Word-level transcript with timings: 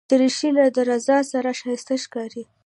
دریشي 0.09 0.49
له 0.57 0.63
درز 0.75 1.05
سره 1.31 1.49
ښایسته 1.59 1.95
ښکاري. 2.03 2.43